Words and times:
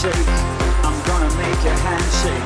shake, 0.00 0.14
I'm 0.16 0.98
gonna 1.04 1.28
make 1.36 1.62
your 1.62 1.74
hand 1.74 2.04
shake. 2.20 2.44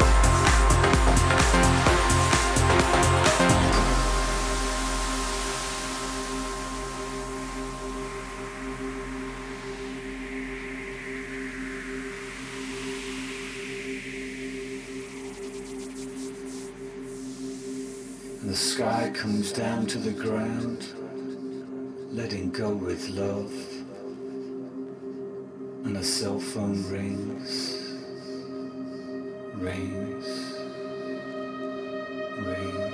The 18.42 18.56
sky 18.56 19.12
comes 19.14 19.52
down 19.52 19.86
to 19.86 19.98
the 19.98 20.10
ground, 20.10 20.88
letting 22.10 22.50
go 22.50 22.72
with 22.74 23.10
love. 23.10 23.73
Cell 26.04 26.38
phone 26.38 26.84
rings, 26.90 27.78
rings, 29.56 30.54
rings. 32.46 32.93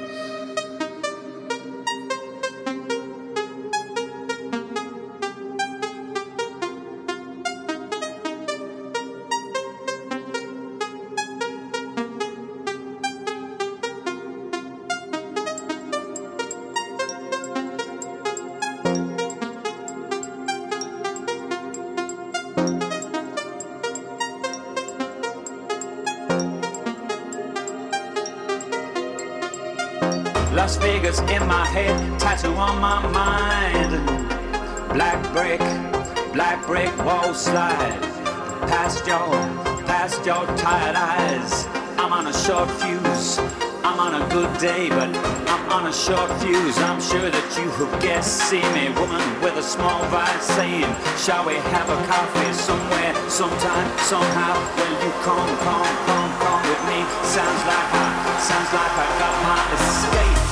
Las 30.70 30.78
Vegas 30.78 31.18
in 31.22 31.44
my 31.48 31.66
head, 31.66 31.98
tattoo 32.20 32.54
on 32.54 32.80
my 32.80 33.02
mind. 33.08 33.90
Black 34.92 35.20
brick, 35.32 35.58
black 36.32 36.64
brick 36.64 36.96
wall 37.04 37.34
slide. 37.34 37.98
Past 38.70 39.04
your, 39.04 39.34
past 39.90 40.24
your 40.24 40.46
tired 40.56 40.94
eyes. 40.94 41.66
I'm 41.98 42.12
on 42.12 42.28
a 42.28 42.32
short 42.32 42.70
fuse. 42.70 43.40
I'm 43.82 43.98
on 43.98 44.22
a 44.22 44.24
good 44.30 44.52
day, 44.60 44.88
but 44.90 45.10
I'm 45.50 45.72
on 45.72 45.88
a 45.88 45.92
short 45.92 46.30
fuse. 46.38 46.78
I'm 46.78 47.00
sure 47.00 47.28
that 47.28 47.48
you 47.58 47.66
have 47.82 48.00
guessed. 48.00 48.38
See 48.46 48.62
me, 48.70 48.94
woman 48.94 49.26
with 49.42 49.56
a 49.56 49.64
small 49.64 50.04
vice, 50.06 50.46
saying, 50.54 50.86
Shall 51.18 51.44
we 51.50 51.56
have 51.74 51.90
a 51.90 51.98
coffee 52.06 52.52
somewhere, 52.54 53.12
sometime, 53.28 53.88
somehow? 53.98 54.54
Will 54.78 54.96
you 55.02 55.12
come, 55.26 55.50
come, 55.66 55.92
come, 56.06 56.32
come 56.38 56.62
with 56.62 56.82
me? 56.86 57.02
Sounds 57.26 57.62
like 57.66 57.90
I, 57.90 58.38
sounds 58.38 58.70
like 58.70 58.94
I 58.94 59.08
got 59.18 59.34
my 59.42 59.58
escape. 59.74 60.49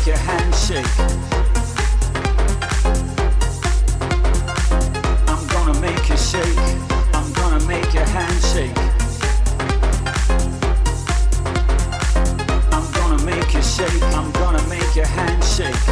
with 0.00 0.06
your 0.06 0.16
handshake. 0.16 0.86
I'm 5.28 5.46
gonna 5.48 5.78
make 5.80 6.08
you 6.08 6.16
shake. 6.16 6.58
I'm 7.12 7.32
gonna 7.32 7.64
make 7.66 7.92
your 7.92 8.06
hands 8.06 8.52
shake. 8.52 8.78
I'm 12.72 12.90
gonna 12.92 13.22
make 13.24 13.52
you 13.52 13.62
shake. 13.62 14.02
I'm 14.14 14.30
gonna 14.32 14.66
make 14.68 14.96
your 14.96 15.06
hands 15.06 15.56
shake. 15.56 15.88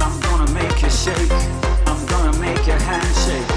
I'm 0.00 0.20
gonna 0.20 0.50
make 0.52 0.82
you 0.82 0.90
shake. 0.90 1.32
I'm 1.86 2.06
gonna 2.06 2.38
make 2.38 2.66
your 2.66 2.78
hands 2.78 3.26
shake. 3.26 3.53